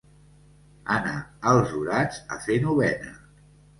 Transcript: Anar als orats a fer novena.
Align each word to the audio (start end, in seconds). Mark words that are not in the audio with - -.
Anar 0.95 1.19
als 1.51 1.75
orats 1.81 2.23
a 2.37 2.41
fer 2.47 2.59
novena. 2.65 3.13